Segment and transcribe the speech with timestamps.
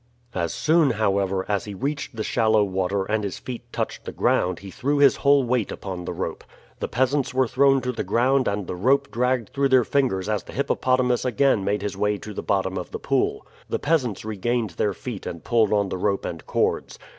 [0.33, 4.57] As soon, however, as he reached the shallow water and his feet touched the ground
[4.57, 6.43] he threw his whole weight upon the rope.
[6.79, 10.41] The peasants were thrown to the ground and the rope dragged through their fingers as
[10.41, 13.45] the hippopotamus again made his way to the bottom of the pool.
[13.69, 16.97] The peasants regained their feet and pulled on the rope and cords.